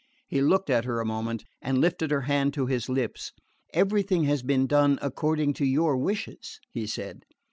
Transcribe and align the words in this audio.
He 0.27 0.41
looked 0.41 0.71
at 0.71 0.85
her 0.85 0.99
a 0.99 1.05
moment, 1.05 1.43
and 1.61 1.77
lifted 1.79 2.09
her 2.09 2.21
hand 2.21 2.55
to 2.55 2.65
his 2.65 2.89
lips. 2.89 3.33
"Everything 3.71 4.23
has 4.23 4.41
been 4.41 4.65
done 4.65 4.97
according 4.99 5.53
to 5.53 5.63
your 5.65 5.95
wishes," 5.95 6.59
he 6.71 6.87
said. 6.87 7.21